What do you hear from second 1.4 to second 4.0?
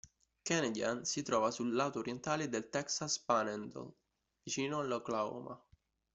sul lato orientale del Texas Panhandle